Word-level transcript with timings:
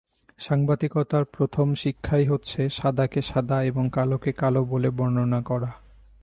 সাংবাদিকতার 0.39 1.23
প্রথম 1.25 1.67
শিক্ষাই 1.73 2.25
হচ্ছে 2.25 2.69
সাদাকে 2.69 3.21
সাদা 3.21 3.57
এবং 3.63 3.89
কালোকে 3.89 4.31
কালো 4.33 4.61
বলে 4.63 4.89
বর্ণনা 4.89 5.41
করা। 5.41 5.71